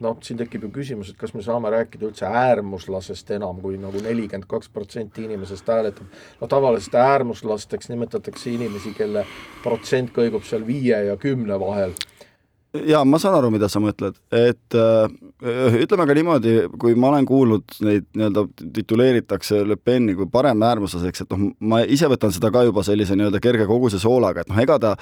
noh, 0.00 0.18
siin 0.22 0.38
tekib 0.38 0.68
ju 0.68 0.70
küsimus, 0.74 1.10
et 1.10 1.18
kas 1.18 1.32
me 1.34 1.42
saame 1.42 1.72
rääkida 1.74 2.06
üldse 2.06 2.28
äärmuslasest 2.28 3.32
enam, 3.34 3.58
kui 3.64 3.80
nagu 3.82 3.98
nelikümmend 4.04 4.46
kaks 4.50 4.70
protsenti 4.70 5.24
inimesest 5.26 5.66
hääletab. 5.68 6.06
no 6.40 6.46
tavaliselt 6.46 6.94
äärmuslasteks 6.94 7.90
nimetatakse 7.90 8.54
inimesi, 8.54 8.94
kelle 8.94 9.26
protsent 9.64 10.14
kõigub 10.14 10.46
seal 10.46 10.66
viie 10.66 11.02
ja 11.10 11.16
kümne 11.16 11.58
vahel 11.60 11.98
jaa, 12.74 13.02
ma 13.04 13.18
saan 13.20 13.36
aru, 13.38 13.50
mida 13.52 13.68
sa 13.70 13.80
mõtled, 13.82 14.16
et 14.34 14.76
äh, 14.78 15.80
ütleme 15.82 16.06
ka 16.06 16.16
niimoodi, 16.16 16.54
kui 16.80 16.94
ma 16.98 17.10
olen 17.10 17.26
kuulnud 17.28 17.76
neid 17.86 18.06
nii-öelda 18.14 18.44
tituleeritakse 18.76 19.62
Le 19.66 19.76
Peni 19.76 20.14
kui 20.18 20.28
paremäärmuslaseks, 20.30 21.24
et 21.24 21.34
noh, 21.34 21.50
ma 21.72 21.82
ise 21.82 22.10
võtan 22.10 22.34
seda 22.34 22.52
ka 22.54 22.64
juba 22.68 22.84
sellise 22.86 23.18
nii-öelda 23.18 23.42
kerge 23.42 23.66
koguse 23.70 24.00
soolaga, 24.02 24.44
et 24.44 24.52
noh, 24.52 24.60
ega 24.62 24.78
ta, 24.82 24.94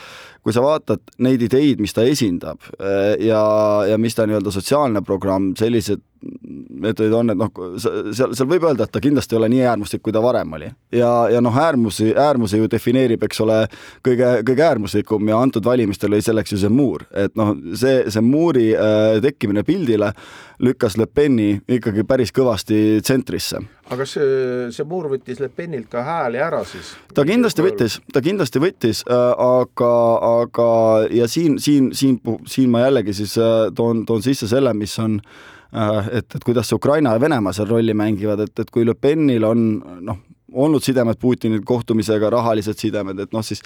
kui 0.43 0.57
sa 0.57 0.65
vaatad 0.65 1.05
neid 1.25 1.45
ideid, 1.45 1.83
mis 1.85 1.97
ta 1.97 2.07
esindab 2.09 2.63
äh, 2.79 3.17
ja, 3.29 3.43
ja 3.91 4.01
mis 4.01 4.17
ta 4.17 4.29
nii-öelda 4.29 4.55
sotsiaalne 4.55 5.05
programm, 5.05 5.53
sellised 5.59 6.05
meetodid 6.81 7.13
on, 7.15 7.33
et 7.33 7.39
noh, 7.39 7.51
seal, 7.81 8.35
seal 8.37 8.49
võib 8.51 8.67
öelda, 8.69 8.87
et 8.87 8.93
ta 8.95 9.03
kindlasti 9.03 9.35
ei 9.35 9.41
ole 9.41 9.51
nii 9.53 9.63
äärmuslik, 9.71 10.03
kui 10.05 10.15
ta 10.15 10.23
varem 10.23 10.53
oli. 10.59 10.71
ja, 10.95 11.11
ja 11.33 11.41
noh, 11.45 11.55
äärmusi, 11.55 12.11
äärmusi 12.17 12.61
ju 12.61 12.69
defineerib, 12.71 13.23
eks 13.29 13.41
ole, 13.45 13.59
kõige, 14.07 14.31
kõige 14.47 14.67
äärmuslikum 14.67 15.31
ja 15.31 15.41
antud 15.43 15.67
valimistel 15.67 16.13
oli 16.13 16.25
selleks 16.25 16.55
ju 16.55 16.61
see 16.63 16.73
muur, 16.73 17.07
et 17.15 17.35
noh, 17.39 17.55
see, 17.79 18.05
see 18.11 18.25
muuri 18.25 18.71
äh, 18.75 19.19
tekkimine 19.25 19.65
pildile 19.67 20.13
lükkas 20.65 20.97
Le 20.99 21.07
Peni 21.07 21.53
ikkagi 21.71 22.03
päris 22.07 22.33
kõvasti 22.35 22.99
tsentrisse. 23.05 23.61
aga 23.89 24.07
see, 24.07 24.71
see 24.75 24.87
muur 24.89 25.11
võttis 25.13 25.39
Le 25.43 25.49
Penilt 25.49 25.91
ka 25.93 26.03
hääli 26.07 26.43
ära 26.43 26.65
siis? 26.67 26.95
ta 27.15 27.27
kindlasti 27.29 27.65
võttis, 27.65 28.01
ta 28.13 28.23
kindlasti 28.25 28.63
võttis 28.63 29.05
äh,, 29.07 29.29
aga, 29.39 29.93
aga 30.43 30.71
ja 31.15 31.29
siin, 31.31 31.59
siin, 31.63 31.93
siin, 31.95 32.19
siin 32.47 32.75
ma 32.75 32.87
jällegi 32.87 33.15
siis 33.23 33.39
äh, 33.39 33.71
toon, 33.75 34.05
toon 34.07 34.25
sisse 34.25 34.51
selle, 34.51 34.75
mis 34.75 34.99
on 35.03 35.21
Äh, 35.23 35.58
et, 35.73 36.35
et 36.35 36.45
kuidas 36.45 36.69
see 36.69 36.79
Ukraina 36.79 37.13
ja 37.15 37.21
Venemaa 37.21 37.53
seal 37.57 37.69
rolli 37.69 37.95
mängivad, 37.95 38.41
et, 38.47 38.59
et 38.59 38.71
kui 38.71 38.87
Le 38.89 38.95
Penil 38.95 39.45
on 39.45 39.67
noh, 40.05 40.23
olnud 40.59 40.85
sidemed 40.85 41.19
Putini 41.21 41.61
kohtumisega, 41.65 42.31
rahalised 42.31 42.79
sidemed, 42.79 43.19
et 43.23 43.35
noh, 43.35 43.45
siis 43.47 43.63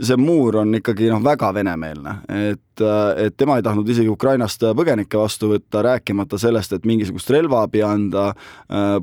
see 0.00 0.16
muur 0.20 0.60
on 0.60 0.74
ikkagi 0.78 1.08
noh, 1.10 1.22
väga 1.24 1.50
venemeelne, 1.54 2.14
et, 2.50 2.82
et 3.24 3.36
tema 3.36 3.56
ei 3.58 3.64
tahtnud 3.66 3.88
isegi 3.90 4.08
Ukrainast 4.12 4.62
põgenikke 4.78 5.18
vastu 5.18 5.50
võtta, 5.50 5.82
rääkimata 5.86 6.38
sellest, 6.38 6.76
et 6.76 6.86
mingisugust 6.86 7.32
relvaabi 7.34 7.82
anda. 7.82 8.28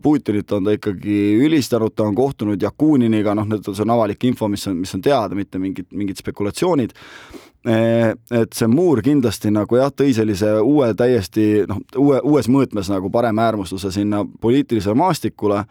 Putinit 0.04 0.52
on 0.56 0.70
ta 0.70 0.78
ikkagi 0.78 1.18
ülistanud, 1.44 1.92
ta 1.96 2.08
on 2.08 2.16
kohtunud 2.16 2.64
Jakuniniga, 2.64 3.36
noh, 3.36 3.50
need, 3.52 3.68
see 3.68 3.84
on 3.84 3.98
avalik 3.98 4.24
info, 4.30 4.48
mis 4.52 4.64
on, 4.72 4.80
mis 4.80 4.96
on 4.96 5.04
teada, 5.04 5.36
mitte 5.36 5.60
mingid, 5.60 5.92
mingid 5.92 6.24
spekulatsioonid 6.24 6.96
Eh, 7.68 8.14
et 8.32 8.54
see 8.56 8.68
muur 8.72 9.02
kindlasti 9.04 9.50
nagu 9.52 9.76
jah, 9.76 9.90
tõi 9.92 10.14
sellise 10.16 10.54
uue 10.62 10.88
täiesti 10.96 11.66
noh, 11.68 11.82
uue, 12.00 12.22
uues 12.24 12.48
mõõtmes 12.54 12.88
nagu 12.94 13.10
paremäärmusluse 13.12 13.92
sinna 13.92 14.22
poliitilisele 14.42 14.96
maastikule, 14.96 15.64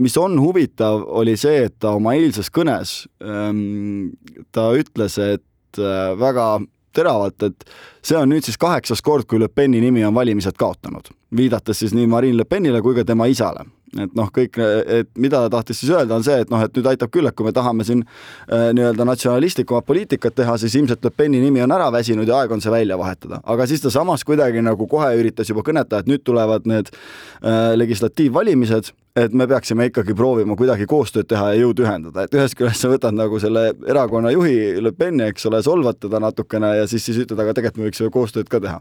mis 0.00 0.16
on 0.20 0.38
huvitav, 0.40 1.04
oli 1.20 1.36
see, 1.40 1.66
et 1.68 1.78
ta 1.80 1.94
oma 1.98 2.14
eilses 2.18 2.50
kõnes 2.52 3.02
ähm, 3.22 4.12
ta 4.52 4.70
ütles, 4.78 5.18
et 5.18 5.80
äh, 5.80 6.14
väga 6.18 6.60
teravalt, 6.92 7.42
et 7.42 7.68
see 8.04 8.16
on 8.18 8.30
nüüd 8.32 8.44
siis 8.46 8.58
kaheksas 8.60 9.02
kord, 9.04 9.26
kui 9.28 9.40
Le 9.40 9.48
Peni 9.48 9.80
nimi 9.82 10.04
on 10.04 10.14
valimised 10.14 10.58
kaotanud, 10.60 11.12
viidates 11.36 11.82
siis 11.82 11.94
nii 11.96 12.08
Marine 12.10 12.42
Le 12.42 12.48
Penile 12.48 12.82
kui 12.84 12.96
ka 12.98 13.06
tema 13.08 13.30
isale. 13.30 13.64
Et 13.92 14.14
noh, 14.16 14.30
kõik, 14.32 14.56
et 14.56 15.08
mida 15.20 15.42
ta 15.44 15.50
tahtis 15.58 15.82
siis 15.82 15.90
öelda, 15.92 16.16
on 16.16 16.22
see, 16.24 16.38
et 16.40 16.48
noh, 16.52 16.62
et 16.64 16.72
nüüd 16.78 16.86
aitab 16.88 17.10
küll, 17.12 17.28
et 17.28 17.36
kui 17.36 17.44
me 17.44 17.52
tahame 17.52 17.84
siin 17.84 18.00
äh, 18.06 18.70
nii-öelda 18.72 19.04
natsionalistlikumat 19.04 19.84
poliitikat 19.84 20.32
teha, 20.38 20.54
siis 20.60 20.78
ilmselt 20.80 21.04
Le 21.04 21.12
Peni 21.12 21.42
nimi 21.42 21.60
on 21.60 21.74
ära 21.76 21.90
väsinud 21.92 22.28
ja 22.28 22.38
aeg 22.40 22.54
on 22.56 22.64
see 22.64 22.72
välja 22.72 22.96
vahetada. 22.96 23.42
aga 23.44 23.66
siis 23.68 23.84
ta 23.84 23.92
samas 23.92 24.24
kuidagi 24.24 24.64
nagu 24.64 24.88
kohe 24.88 25.10
üritas 25.20 25.52
juba 25.52 25.64
kõnetada, 25.66 26.00
et 26.00 26.08
nüüd 26.08 26.24
tulevad 26.24 26.64
need 26.64 26.88
äh, 26.88 27.74
legislatiivvalimised, 27.76 28.94
et 29.16 29.32
me 29.32 29.46
peaksime 29.48 29.86
ikkagi 29.90 30.14
proovima 30.16 30.56
kuidagi 30.56 30.86
koostööd 30.88 31.28
teha 31.28 31.52
ja 31.52 31.60
jõud 31.62 31.82
ühendada, 31.84 32.24
et 32.24 32.36
ühest 32.36 32.56
küljest 32.56 32.84
sa 32.84 32.90
võtad 32.92 33.16
nagu 33.16 33.40
selle 33.42 33.68
erakonna 33.88 34.32
juhi 34.32 34.80
Le 34.80 34.94
Peni, 34.96 35.26
eks 35.28 35.46
ole, 35.50 35.60
solvad 35.64 36.00
teda 36.00 36.20
natukene 36.22 36.76
ja 36.78 36.86
siis, 36.88 37.04
siis 37.04 37.20
ütled, 37.24 37.40
aga 37.42 37.52
tegelikult 37.58 37.82
me 37.82 37.90
võiksime 37.90 38.14
koostööd 38.14 38.48
ka 38.52 38.62
teha. 38.64 38.80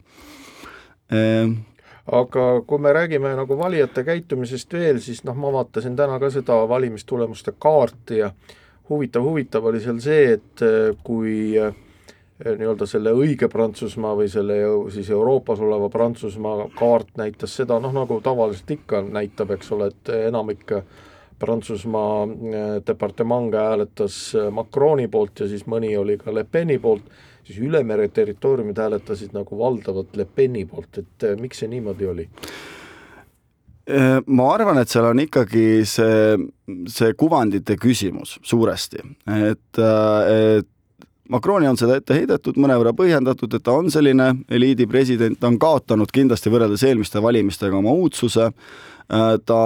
Ehm. 1.12 1.60
Aga 2.12 2.46
kui 2.66 2.82
me 2.82 2.96
räägime 2.96 3.36
nagu 3.38 3.56
valijate 3.60 4.02
käitumisest 4.04 4.72
veel, 4.74 4.98
siis 5.04 5.22
noh, 5.28 5.36
ma 5.38 5.52
vaatasin 5.54 5.94
täna 5.96 6.18
ka 6.20 6.32
seda 6.34 6.56
valimistulemuste 6.68 7.54
kaarti 7.62 8.24
ja 8.24 8.32
huvitav, 8.90 9.28
huvitav 9.28 9.68
oli 9.70 9.84
seal 9.84 10.00
see, 10.02 10.40
et 10.40 10.64
kui 11.06 11.36
eh, 11.62 11.76
nii-öelda 12.42 12.88
selle 12.90 13.14
õige 13.18 13.50
Prantsusmaa 13.52 14.16
või 14.18 14.30
selle 14.32 14.58
siis 14.94 15.10
Euroopas 15.14 15.62
oleva 15.62 15.90
Prantsusmaa 15.94 16.68
kaart 16.78 17.16
näitas 17.22 17.56
seda, 17.60 17.80
noh 17.80 17.94
nagu 17.96 18.20
tavaliselt 18.24 18.72
ikka 18.78 19.04
näitab, 19.08 19.54
eks 19.56 19.72
ole, 19.76 19.92
et 19.92 20.14
enamik 20.28 20.74
Prantsusmaa 21.42 22.16
eh, 22.26 22.72
departemange 22.88 23.58
hääletas 23.58 24.22
Macroni 24.54 25.08
poolt 25.12 25.44
ja 25.44 25.50
siis 25.52 25.68
mõni 25.70 25.94
oli 25.98 26.18
ka 26.22 26.34
Le 26.34 26.46
Peni 26.46 26.80
poolt 26.82 27.08
siis 27.46 27.62
üle 27.62 27.84
mere 27.88 28.08
territooriumid 28.14 28.78
hääletasid 28.78 29.34
nagu 29.36 29.58
valdavalt 29.58 30.16
Le 30.18 30.26
Peni 30.26 30.66
poolt, 30.70 31.02
et 31.02 31.26
miks 31.42 31.64
see 31.64 31.72
niimoodi 31.72 32.10
oli? 32.10 32.28
Ma 34.28 34.46
arvan, 34.54 34.78
et 34.78 34.92
seal 34.94 35.08
on 35.10 35.20
ikkagi 35.20 35.82
see, 35.90 36.36
see 36.88 37.16
kuvandite 37.18 37.76
küsimus 37.82 38.38
suuresti, 38.46 39.02
et, 39.50 39.82
et 39.82 40.70
Macroni 41.32 41.70
on 41.70 41.80
seda 41.80 41.96
ette 42.00 42.18
heidetud, 42.18 42.58
mõnevõrra 42.60 42.92
põhjendatud, 42.98 43.54
et 43.56 43.64
ta 43.64 43.78
on 43.80 43.88
selline 43.94 44.34
eliidi 44.52 44.88
president, 44.92 45.40
ta 45.40 45.48
on 45.48 45.60
kaotanud 45.62 46.12
kindlasti 46.12 46.52
võrreldes 46.52 46.84
eelmiste 46.84 47.22
valimistega 47.24 47.78
oma 47.80 47.94
uudsuse, 47.96 48.50
ta 49.08 49.62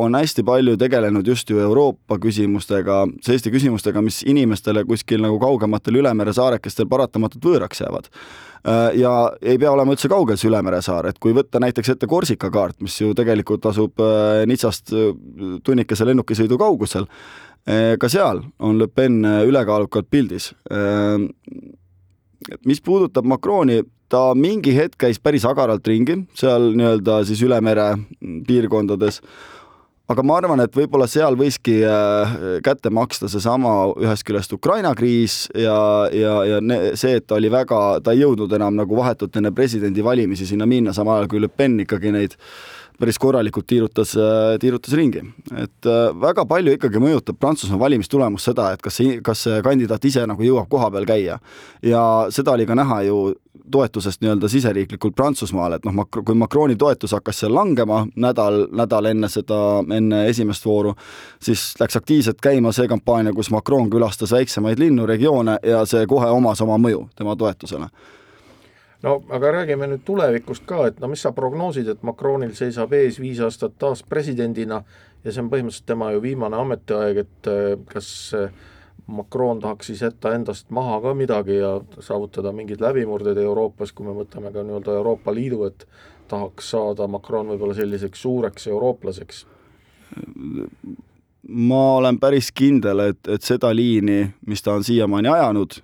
on 0.00 0.14
hästi 0.14 0.44
palju 0.46 0.76
tegelenud 0.80 1.26
just 1.26 1.50
ju 1.50 1.60
Euroopa 1.60 2.18
küsimustega, 2.22 3.02
selliste 3.24 3.52
küsimustega, 3.52 4.02
mis 4.04 4.22
inimestele 4.28 4.84
kuskil 4.88 5.22
nagu 5.24 5.38
kaugematel 5.42 6.00
ülemere 6.00 6.32
saarekestel 6.36 6.88
paratamatult 6.90 7.44
võõraks 7.44 7.82
jäävad. 7.82 8.08
Äh, 8.60 8.80
ja 9.00 9.12
ei 9.40 9.58
pea 9.60 9.72
olema 9.72 9.94
üldse 9.94 10.08
kaugel 10.12 10.36
see 10.40 10.50
ülemere 10.50 10.80
saar, 10.84 11.10
et 11.10 11.20
kui 11.20 11.34
võtta 11.36 11.60
näiteks 11.62 11.94
ette 11.94 12.08
Korsika 12.10 12.50
kaart, 12.52 12.80
mis 12.84 12.98
ju 13.00 13.14
tegelikult 13.16 13.66
asub 13.70 14.00
äh, 14.04 14.42
Nitsast 14.48 14.92
äh, 14.92 15.12
tunnikese 15.64 16.08
lennukisõidu 16.08 16.58
kaugusel, 16.60 17.08
ka 17.64 18.08
seal 18.08 18.40
on 18.58 18.78
Le 18.80 18.88
Pen 18.88 19.20
ülekaalukalt 19.24 20.08
pildis. 20.10 20.50
mis 22.66 22.80
puudutab 22.80 23.24
Macroni, 23.28 23.82
ta 24.08 24.34
mingi 24.34 24.72
hetk 24.74 24.98
käis 24.98 25.20
päris 25.22 25.44
agaralt 25.46 25.86
ringi 25.86 26.16
seal 26.34 26.72
nii-öelda 26.74 27.20
siis 27.28 27.42
ülemere 27.46 27.92
piirkondades 28.48 29.20
aga 30.10 30.24
ma 30.26 30.38
arvan, 30.40 30.60
et 30.64 30.74
võib-olla 30.74 31.06
seal 31.10 31.36
võiski 31.38 31.76
äh, 31.86 32.34
kätte 32.66 32.90
maksta 32.94 33.30
seesama 33.30 33.92
ühest 34.00 34.26
küljest 34.26 34.52
Ukraina 34.56 34.92
kriis 34.98 35.44
ja, 35.54 35.76
ja, 36.14 36.34
ja 36.48 36.60
see, 36.98 37.20
et 37.20 37.28
ta 37.30 37.38
oli 37.38 37.50
väga, 37.52 38.00
ta 38.04 38.14
ei 38.14 38.24
jõudnud 38.24 38.50
enam 38.58 38.74
nagu 38.80 38.98
vahetult 38.98 39.38
enne 39.38 39.54
presidendivalimisi 39.54 40.48
sinna 40.48 40.66
minna, 40.70 40.94
samal 40.96 41.20
ajal 41.20 41.30
kui 41.30 41.44
Le 41.44 41.50
Pen 41.52 41.78
ikkagi 41.84 42.14
neid 42.16 42.34
päris 43.00 43.18
korralikult 43.18 43.66
tiirutas, 43.66 44.14
äh, 44.16 44.58
tiirutas 44.60 44.94
ringi. 44.94 45.22
et 45.56 45.86
äh, 45.86 46.20
väga 46.20 46.44
palju 46.46 46.76
ikkagi 46.76 47.00
mõjutab 47.00 47.38
Prantsusmaa 47.40 47.80
valimistulemust 47.80 48.50
seda, 48.50 48.72
et 48.72 48.82
kas 48.82 49.00
see, 49.00 49.20
kas 49.24 49.46
see 49.46 49.62
kandidaat 49.64 50.04
ise 50.04 50.26
nagu 50.28 50.44
jõuab 50.44 50.68
koha 50.68 50.90
peal 50.90 51.06
käia. 51.08 51.38
ja 51.82 52.02
seda 52.30 52.52
oli 52.52 52.66
ka 52.66 52.74
näha 52.74 53.02
ju 53.08 53.20
toetusest 53.70 54.20
nii-öelda 54.20 54.48
siseriiklikult 54.48 55.14
Prantsusmaale, 55.16 55.78
et 55.78 55.84
noh, 55.86 55.94
Macron, 55.94 56.24
kui 56.24 56.34
Macroni 56.34 56.76
toetus 56.76 57.14
hakkas 57.14 57.40
seal 57.40 57.54
langema 57.54 58.02
nädal, 58.16 58.66
nädal 58.74 59.10
enne 59.12 59.28
seda, 59.30 59.60
enne 59.94 60.24
esimest 60.28 60.66
vooru, 60.66 60.94
siis 61.42 61.74
läks 61.80 61.96
aktiivselt 61.96 62.40
käima 62.42 62.72
see 62.74 62.88
kampaania, 62.90 63.32
kus 63.32 63.50
Macron 63.54 63.90
külastas 63.90 64.34
väiksemaid 64.34 64.82
linnu, 64.82 65.06
regioone 65.06 65.58
ja 65.62 65.84
see 65.86 66.06
kohe 66.10 66.30
omas 66.34 66.60
oma 66.66 66.80
mõju 66.82 67.06
tema 67.16 67.36
toetusele 67.36 67.90
no 69.02 69.20
aga 69.28 69.52
räägime 69.60 69.88
nüüd 69.90 70.02
tulevikust 70.04 70.66
ka, 70.68 70.86
et 70.90 71.00
no 71.00 71.08
mis 71.08 71.22
sa 71.22 71.32
prognoosid, 71.36 71.88
et 71.88 72.02
Macronil 72.02 72.52
seisab 72.56 72.92
ees 72.96 73.20
viis 73.20 73.40
aastat 73.40 73.78
taas 73.78 74.02
presidendina 74.02 74.82
ja 75.24 75.32
see 75.32 75.42
on 75.42 75.50
põhimõtteliselt 75.52 75.88
tema 75.88 76.10
ju 76.14 76.22
viimane 76.24 76.56
ametiaeg, 76.56 77.24
et 77.24 77.50
kas 77.92 78.10
äh, 78.36 78.52
Macron 79.10 79.60
tahaks 79.60 79.86
siis 79.86 80.02
jätta 80.02 80.34
endast 80.34 80.70
maha 80.70 81.00
ka 81.00 81.14
midagi 81.14 81.56
ja 81.56 81.80
saavutada 82.00 82.52
mingeid 82.52 82.80
läbimurdeid 82.80 83.38
Euroopas, 83.42 83.92
kui 83.92 84.06
me 84.06 84.14
võtame 84.14 84.52
ka 84.54 84.62
nii-öelda 84.62 84.94
Euroopa 85.00 85.34
Liidu, 85.34 85.64
et 85.66 85.86
tahaks 86.30 86.70
saada 86.70 87.08
Macron 87.10 87.50
võib-olla 87.50 87.74
selliseks 87.74 88.22
suureks 88.22 88.66
eurooplaseks? 88.70 89.46
ma 91.48 91.82
olen 91.96 92.18
päris 92.20 92.50
kindel, 92.52 93.00
et, 93.10 93.28
et 93.28 93.42
seda 93.42 93.70
liini, 93.74 94.24
mis 94.46 94.62
ta 94.62 94.74
on 94.74 94.84
siiamaani 94.84 95.30
ajanud, 95.30 95.78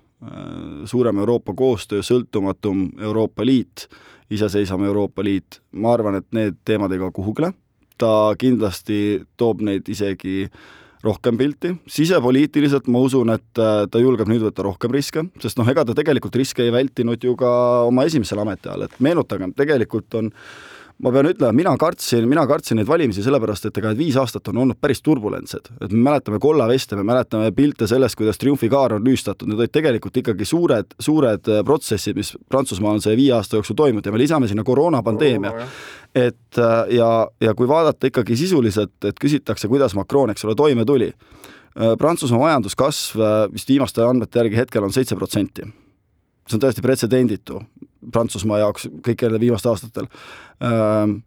suurem 0.89 1.19
Euroopa 1.21 1.53
koostöö, 1.53 2.01
sõltumatum 2.01 2.87
Euroopa 3.01 3.45
Liit, 3.45 3.85
iseseisvam 4.33 4.87
Euroopa 4.87 5.23
Liit, 5.23 5.59
ma 5.71 5.93
arvan, 5.93 6.17
et 6.17 6.25
need 6.33 6.57
teemad 6.65 6.91
ei 6.91 7.01
kao 7.03 7.11
kuhugile, 7.13 7.51
ta 7.97 8.33
kindlasti 8.39 9.21
toob 9.37 9.61
neid 9.65 9.89
isegi 9.93 10.47
äh, 10.47 10.59
rohkem 11.05 11.37
pilti, 11.37 11.73
sisepoliitiliselt 11.91 12.87
ma 12.91 13.01
usun, 13.05 13.31
et 13.35 13.61
äh, 13.61 13.83
ta 13.91 14.01
julgeb 14.01 14.29
nüüd 14.31 14.43
võtta 14.47 14.65
rohkem 14.65 14.93
riske, 14.95 15.27
sest 15.43 15.59
noh, 15.59 15.67
ega 15.69 15.85
ta 15.85 15.95
tegelikult 15.97 16.35
riske 16.39 16.65
ei 16.65 16.73
vältinud 16.73 17.23
ju 17.23 17.35
ka 17.39 17.51
oma 17.87 18.07
esimesel 18.09 18.41
ametiajal, 18.43 18.87
et 18.87 18.97
meenutagem, 19.03 19.53
tegelikult 19.57 20.17
on 20.19 20.31
ma 21.03 21.11
pean 21.13 21.29
ütlema, 21.29 21.53
mina 21.53 21.73
kartsin, 21.77 22.25
mina 22.29 22.43
kartsin 22.49 22.79
neid 22.79 22.87
valimisi 22.89 23.21
sellepärast, 23.25 23.67
et 23.69 23.77
ega 23.77 23.91
need 23.91 23.99
viis 24.01 24.17
aastat 24.17 24.49
on 24.49 24.63
olnud 24.63 24.79
päris 24.81 25.03
turbulentsed. 25.05 25.69
et 25.81 25.91
me 25.91 26.01
mäletame 26.09 26.39
kollaveste, 26.41 26.97
me 26.97 27.05
mäletame 27.05 27.51
pilte 27.55 27.87
sellest, 27.87 28.17
kuidas 28.17 28.39
triumfikaar 28.41 28.97
on 28.97 29.05
lüüstatud, 29.05 29.49
need 29.49 29.61
olid 29.61 29.73
tegelikult 29.73 30.17
ikkagi 30.17 30.45
suured, 30.45 30.95
suured 30.99 31.51
äh, 31.53 31.61
protsessid, 31.65 32.17
mis 32.17 32.33
Prantsusmaal 32.49 32.97
on 32.97 33.03
see 33.05 33.17
viie 33.19 33.35
aasta 33.37 33.59
jooksul 33.59 33.77
toimunud 33.77 34.05
ja 34.05 34.15
me 34.15 34.21
lisame 34.23 34.49
sinna 34.49 34.65
koroonapandeemia 34.65 35.53
Koroona, 35.53 35.69
et 36.15 36.61
äh, 36.61 36.77
ja, 36.97 37.11
ja 37.41 37.53
kui 37.53 37.69
vaadata 37.69 38.09
ikkagi 38.09 38.37
sisuliselt, 38.39 38.97
et 39.05 39.21
küsitakse, 39.21 39.69
kuidas 39.69 39.93
Macron, 39.95 40.33
eks 40.33 40.47
ole, 40.47 40.57
toime 40.57 40.85
tuli. 40.85 41.11
Äh, 41.77 41.93
Prantsusmaa 41.97 42.47
majanduskasv 42.47 43.21
vist 43.53 43.69
viimaste 43.69 44.01
andmete 44.01 44.41
järgi 44.41 44.63
hetkel 44.63 44.89
on 44.89 44.95
seitse 44.95 45.15
protsenti. 45.15 45.69
see 46.47 46.55
on 46.55 46.61
täiesti 46.63 46.81
pretsedenditu 46.81 47.61
Prantsusmaa 48.13 48.61
jaoks 48.63 48.87
kõikidel 49.05 49.39
viimastel 49.39 49.73
aastatel. 49.73 50.11
Ähm,. 50.63 51.19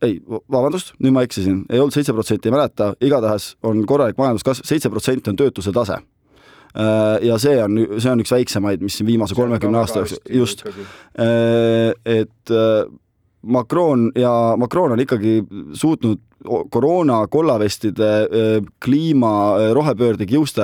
ei, 0.00 0.14
vabandust, 0.26 0.94
nüüd 0.96 1.12
ma 1.12 1.22
eksisin, 1.26 1.66
ei 1.68 1.80
olnud 1.80 1.92
seitse 1.92 2.14
protsenti, 2.16 2.48
ei 2.48 2.54
mäleta, 2.54 2.94
igatahes 3.04 3.50
on 3.68 3.82
korralik 3.86 4.16
majanduskasv, 4.16 4.64
seitse 4.64 4.88
protsenti 4.88 5.28
on 5.28 5.36
töötuse 5.36 5.74
tase. 5.76 5.98
Äh, 6.78 7.26
ja 7.26 7.38
see 7.42 7.58
on, 7.64 7.78
see 7.98 8.10
on 8.12 8.22
üks 8.22 8.30
väiksemaid, 8.30 8.82
mis 8.84 9.00
siin 9.00 9.08
viimase 9.08 9.34
kolmekümne 9.34 9.80
aasta 9.80 10.04
jooksul, 10.04 10.20
just, 10.38 10.62
äh, 11.18 11.90
et 12.06 12.52
äh, 12.54 12.84
Macron 13.42 14.10
ja 14.14 14.54
Macron 14.60 14.94
on 14.94 15.00
ikkagi 15.02 15.40
suutnud 15.74 16.20
koroona 16.70 17.26
kollavestide 17.28 18.28
kliima 18.84 19.32
rohepöörde 19.76 20.26
kiuste 20.28 20.62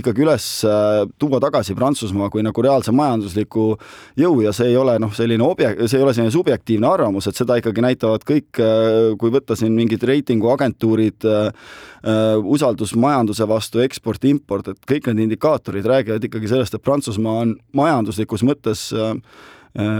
ikkagi 0.00 0.24
üles 0.24 0.46
äh, 0.66 1.02
tuua 1.20 1.40
tagasi 1.42 1.76
Prantsusmaa 1.78 2.30
kui 2.32 2.44
nagu 2.46 2.64
reaalse 2.64 2.92
majandusliku 2.94 3.66
jõu 4.18 4.40
ja 4.44 4.52
see 4.56 4.70
ei 4.72 4.78
ole 4.78 4.96
noh, 5.02 5.12
selline 5.14 5.44
objek-, 5.44 5.82
see 5.86 6.00
ei 6.00 6.06
ole 6.06 6.14
selline 6.16 6.34
subjektiivne 6.34 6.88
arvamus, 6.88 7.28
et 7.28 7.38
seda 7.38 7.58
ikkagi 7.60 7.84
näitavad 7.84 8.24
kõik, 8.28 8.62
äh, 8.62 9.12
kui 9.20 9.34
võtta 9.34 9.56
siin 9.58 9.76
mingid 9.76 10.04
reitinguagentuurid, 10.08 11.28
äh, 11.28 11.76
usaldus 12.44 12.94
majanduse 12.98 13.46
vastu, 13.50 13.82
eksport, 13.84 14.24
import, 14.30 14.72
et 14.72 14.88
kõik 14.88 15.10
need 15.10 15.26
indikaatorid 15.28 15.86
räägivad 15.86 16.24
ikkagi 16.28 16.50
sellest, 16.50 16.78
et 16.78 16.84
Prantsusmaa 16.84 17.44
on 17.44 17.54
majanduslikus 17.76 18.46
mõttes 18.46 18.88
äh, 18.96 19.14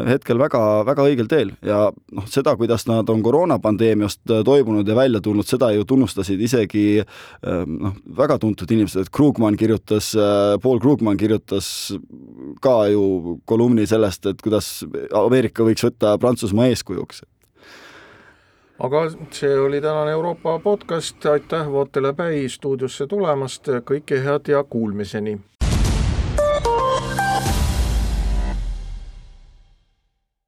hetkel 0.09 0.39
väga, 0.41 0.61
väga 0.89 1.07
õigel 1.11 1.29
teel. 1.31 1.53
Ja 1.65 1.89
noh, 1.93 2.27
seda, 2.31 2.55
kuidas 2.59 2.87
nad 2.89 3.09
on 3.13 3.23
koroonapandeemiast 3.23 4.23
äh, 4.31 4.43
toibunud 4.47 4.89
ja 4.89 4.97
välja 4.97 5.21
tulnud, 5.25 5.47
seda 5.49 5.71
ju 5.75 5.87
tunnustasid 5.89 6.41
isegi 6.41 6.85
äh, 7.01 7.65
noh, 7.69 7.97
väga 8.19 8.39
tuntud 8.43 8.71
inimesed, 8.75 9.07
et 9.07 9.13
Krugman 9.15 9.57
kirjutas, 9.59 10.13
Paul 10.63 10.81
Krugman 10.81 11.17
kirjutas 11.21 11.69
ka 12.63 12.77
ju 12.93 13.39
kolumni 13.49 13.87
sellest, 13.87 14.27
et 14.27 14.41
kuidas 14.43 14.85
Ameerika 15.15 15.67
võiks 15.67 15.85
võtta 15.85 16.17
Prantsusmaa 16.21 16.71
eeskujuks. 16.73 17.23
Aga 18.79 19.09
see 19.35 19.57
oli 19.59 19.81
tänane 19.83 20.13
Euroopa 20.15 20.59
podcast, 20.63 21.27
aitäh 21.27 21.67
Vootele 21.67 22.13
Päi 22.15 22.47
stuudiosse 22.49 23.09
tulemast, 23.11 23.67
kõike 23.91 24.23
head 24.23 24.53
ja 24.55 24.63
kuulmiseni! 24.65 25.39